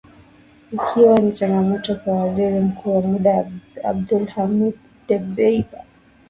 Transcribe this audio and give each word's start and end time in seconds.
Ikiwa 0.71 1.17
ni 1.19 1.31
changamoto 1.31 1.95
kwa 1.95 2.13
Waziri 2.13 2.59
Mkuu 2.59 2.95
wa 2.95 3.01
muda 3.01 3.51
Abdulhamid 3.83 4.73
Dbeibah. 5.07 5.85